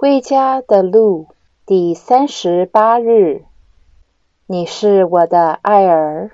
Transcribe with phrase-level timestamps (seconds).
[0.00, 1.26] 归家的路
[1.66, 3.42] 第三十八日，
[4.46, 6.30] 你是我的爱儿。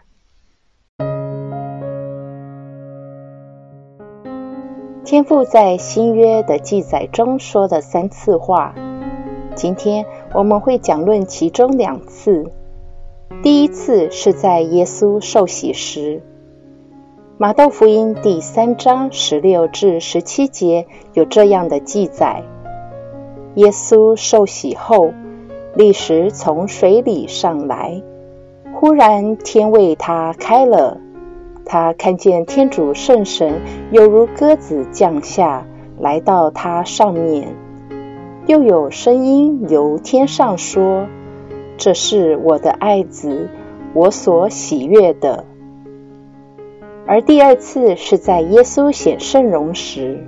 [5.05, 8.73] 天父在新约的记载中说了三次话，
[9.57, 12.53] 今天我们会讲论其中两次。
[13.43, 16.23] 第一次是在耶稣受洗时，
[17.37, 22.45] 马窦福音第三章十六至十七节有这样的记载。
[23.57, 25.12] 耶稣受洗后，
[25.75, 28.03] 立时从水里上来，
[28.75, 31.00] 忽然天为他开了，
[31.64, 35.67] 他看见天主圣神犹如鸽子降下
[35.98, 37.55] 来到他上面，
[38.47, 41.06] 又有声音由天上说
[41.78, 43.48] ：“这是我的爱子，
[43.95, 45.45] 我所喜悦的。”
[47.09, 50.27] 而第二次是在耶稣显圣容时。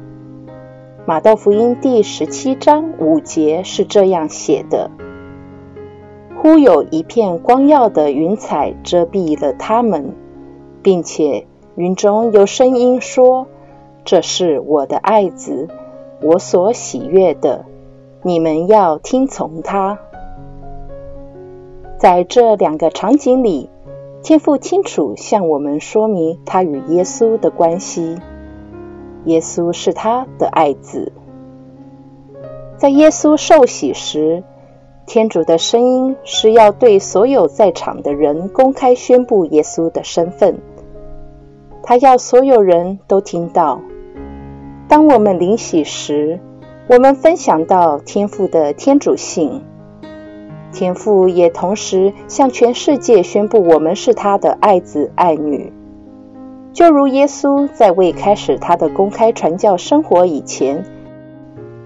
[1.08, 4.90] 马道福音第十七章五节是这样写的
[6.36, 10.14] ：“忽有一片光耀的云彩遮蔽了他们，
[10.82, 13.46] 并且云中有声音说
[14.04, 15.68] ：‘这是我的爱子，
[16.20, 17.64] 我所喜悦的，
[18.22, 19.98] 你们要听从他。’
[21.98, 23.70] 在这两个场景里，
[24.22, 28.18] 天父清楚向我们说明他与耶稣的关系。”
[29.28, 31.12] 耶稣是他的爱子。
[32.76, 34.42] 在耶稣受洗时，
[35.06, 40.58] 天主的声音是要对所有在场的人公开宣布耶稣的身份。
[41.82, 43.80] 他要所有人都听到。
[44.88, 46.38] 当我们领洗时，
[46.88, 49.62] 我们分享到天父的天主性。
[50.70, 55.72] 天父也同时向全世界宣布我们是他的爱子爱女。
[56.78, 60.84] 就如耶稣在未开始他的公开传教生活以前，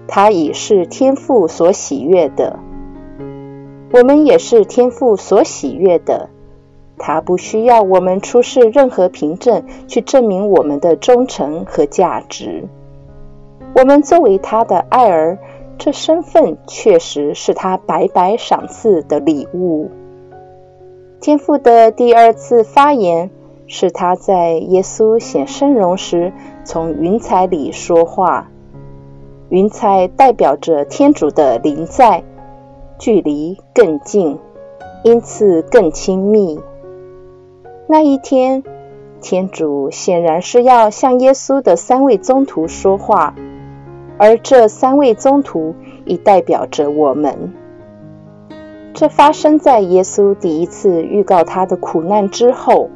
[0.07, 2.59] 他已是天父所喜悦的。
[3.91, 6.29] 我们也是天父所喜悦的。
[6.99, 12.65] 他不需要我们出示任何凭证去证明我们的忠诚和价值。
[13.75, 15.39] 我们作为他的爱儿，
[15.79, 19.89] 这身份确实是他白白赏赐的礼物。
[21.19, 23.31] 天父的第二次发言。
[23.75, 26.31] 是他在耶稣显圣容时
[26.63, 28.51] 从云彩里说话，
[29.49, 32.23] 云彩代表着天主的临在，
[32.99, 34.37] 距离更近，
[35.03, 36.59] 因此更亲密。
[37.87, 38.63] 那一天，
[39.21, 43.33] 天主显然是要向耶稣的三位宗徒说话，
[44.19, 45.73] 而这三位宗徒
[46.05, 47.51] 已代表着我们。
[48.93, 52.91] 这发生在耶稣第一次预告他的苦难之后。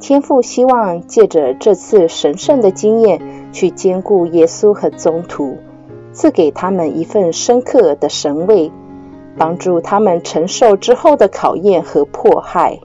[0.00, 3.20] 天父希望借着这次神圣的经验，
[3.52, 5.56] 去兼顾耶稣和宗徒，
[6.12, 8.70] 赐给他们一份深刻的神位，
[9.36, 12.78] 帮助他们承受之后的考验和迫害。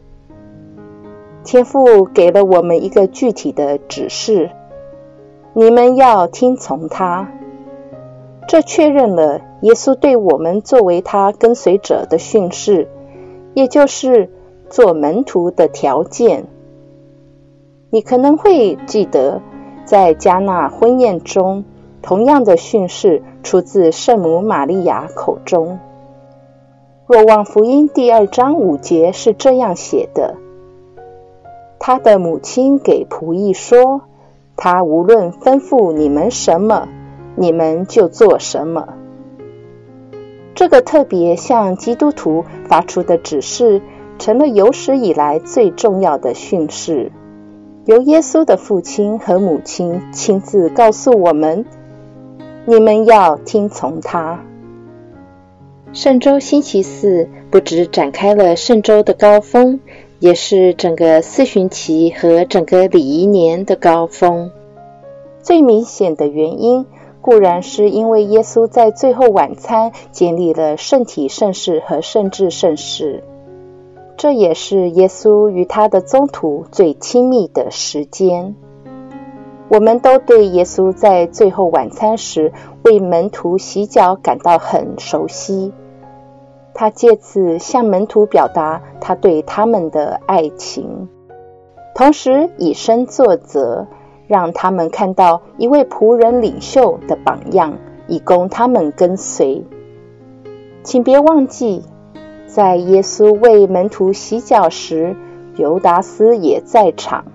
[1.44, 4.50] 天父给了我们一个具体的指示：
[5.54, 7.32] 你们要听从他。
[8.48, 12.90] 这确认了耶稣对我们作为他跟随者的训示，
[13.54, 14.30] 也就是
[14.70, 16.48] 做门徒的条件。
[17.94, 19.40] 你可能会记得，
[19.86, 21.64] 在加纳婚宴中，
[22.02, 25.78] 同样的训示出自圣母玛利亚口中。
[27.06, 30.38] 若望福音第二章五节是这样写的
[31.78, 34.02] ：“他的母亲给仆役说，
[34.56, 36.88] 他无论吩咐你们什么，
[37.36, 38.88] 你们就做什么。”
[40.56, 43.84] 这个特别向基督徒发出的指示，
[44.18, 47.12] 成了有史以来最重要的训示。
[47.86, 51.66] 由耶稣的父亲和母亲亲自告诉我们
[52.66, 54.42] ：“你们要听从他。”
[55.92, 59.82] 圣周星期四不止展开了圣周的高峰，
[60.20, 64.50] 也是整个四旬期和整个礼仪年的高峰。
[65.42, 66.86] 最明显的原因
[67.20, 73.26] 固然是因为耶稣在最后晚餐建立了圣体圣事和圣智圣事。
[74.16, 78.56] 这也是耶稣与他的宗徒最亲密的时间。
[79.70, 85.74] 我们都对耶稣在最后晚餐时为门徒洗脚感到很熟悉。
[86.76, 91.08] 他借此向门徒表达他对他们的爱情，
[91.96, 93.88] 同时以身作则，
[94.28, 97.78] 让他们看到一位仆人领袖的榜样，
[98.08, 99.64] 以供他们跟随。
[100.84, 101.84] 请别忘记。
[102.46, 105.16] 在耶稣为门徒洗脚时，
[105.56, 107.26] 尤达斯也在场。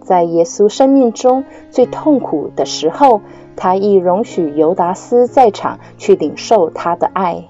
[0.00, 3.20] 在耶稣生命中最痛苦的时候，
[3.56, 7.44] 他亦容许尤达斯在场去领受他的爱。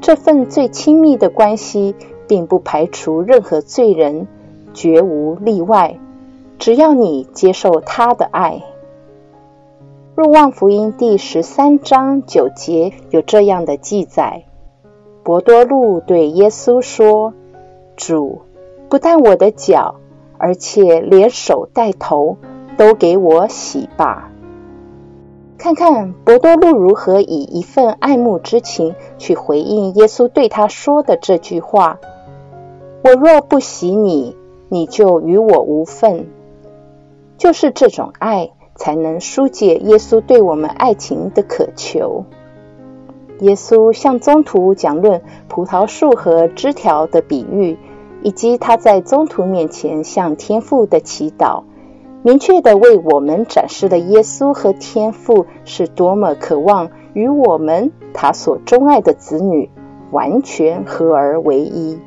[0.00, 1.94] 这份最亲密的关系，
[2.26, 4.26] 并不排除任何罪人，
[4.72, 5.98] 绝无例外。
[6.58, 8.62] 只要你接受他的爱。
[10.16, 14.44] 若望福音第十三章九节有这样的记载：
[15.28, 17.34] 伯多禄对耶稣说
[17.96, 18.40] ：“主，
[18.88, 19.96] 不但我的脚，
[20.38, 22.38] 而且连手带头
[22.78, 24.32] 都给我洗吧。”
[25.58, 31.98] 看看伯多禄如何以一份爱慕之情去回应耶稣对他说的这句话
[33.04, 34.34] ：“我若不洗你，
[34.70, 36.26] 你就与我无份。”
[37.36, 38.52] 就是这种爱。
[38.76, 42.24] 才能疏解耶稣对我们爱情的渴求。
[43.40, 47.78] 耶稣向宗徒讲论葡萄树和枝条的比喻，
[48.22, 51.62] 以及他在宗徒面前向天父的祈祷，
[52.22, 59.70] 明确的为我们展示了耶稣和天父是多么渴望与我们他所钟爱的子女
[60.10, 62.00] 完全合而为一。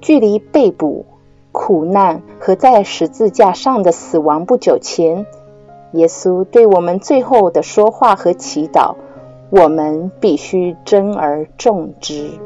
[0.00, 1.04] 距离被捕、
[1.52, 5.26] 苦难和在十字架上的死亡不久前。
[5.92, 8.94] 耶稣对我们最后的说话和祈祷，
[9.50, 12.38] 我们必须珍而重之。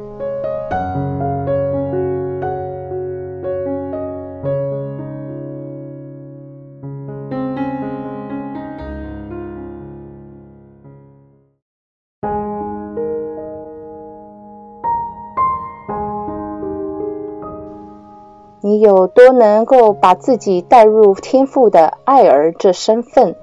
[18.62, 23.36] 你有多能够把自己带入天父的爱儿这身份，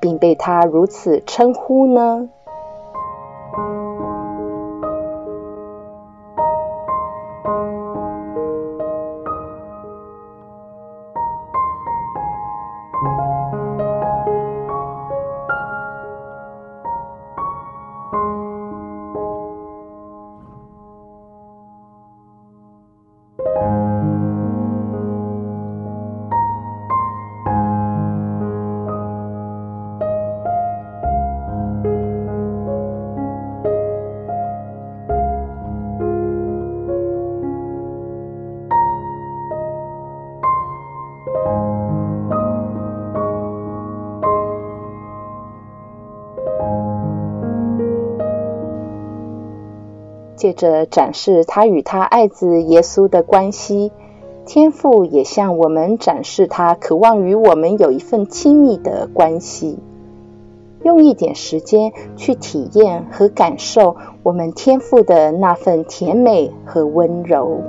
[0.00, 2.28] 并被他如此称呼呢？
[13.00, 13.37] you
[50.38, 53.90] 借着展示他与他爱子耶稣的关系，
[54.46, 59.80] 天父也向我们展示他渴望与我们有一份亲密的关系。
[60.84, 67.60] 用一点时间去体验和感受我们天父的那份甜美和温柔。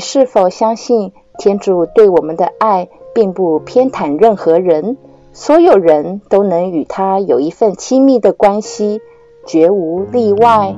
[0.00, 4.96] 你是否相信天主对我们的爱并不偏袒任何人？
[5.34, 9.02] 所有人都能与他有一份亲密的关系，
[9.44, 10.74] 绝无例外。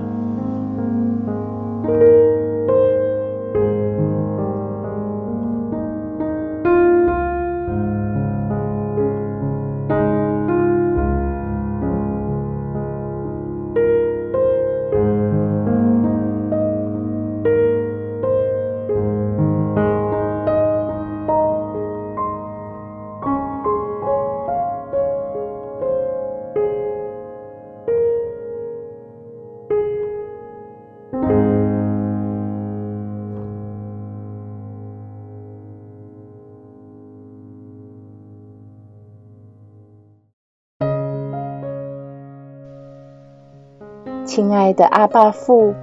[44.35, 45.75] 亲爱的阿爸父，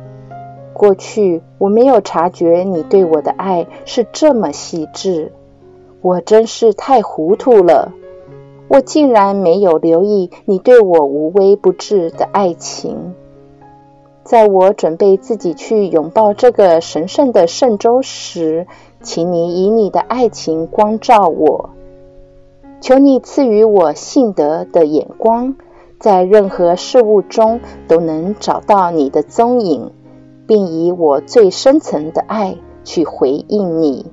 [0.74, 5.32] 过去我没有察觉你对我的爱是这么细致，
[6.02, 7.94] 我真是太糊涂了。
[8.68, 13.14] 我竟然没有留意你对我无微不至的爱情。
[14.24, 18.66] 在我准备自己去拥抱这个神圣的圣周时，
[19.04, 21.70] 请你以你的爱情光照我，
[22.82, 25.56] 求你赐予我信德的眼光。
[26.00, 29.92] 在任何事物中都能找到你的踪影，
[30.48, 34.06] 并以我最深层的爱去回应你。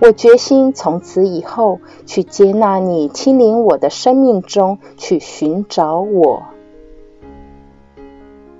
[0.00, 6.42] 我决心从此以后去接纳你，亲临我的生命中去寻找我。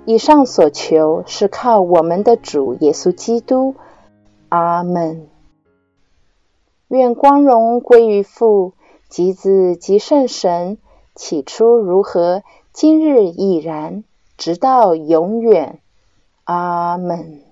[0.05, 3.75] 以上所求是靠我们的主耶稣基督。
[4.47, 5.27] 阿门。
[6.87, 8.73] 愿光荣归于父、
[9.07, 10.77] 及子、及圣神。
[11.19, 14.05] 起初如何，今日已然，
[14.37, 15.81] 直到永远。
[16.45, 17.48] 阿门。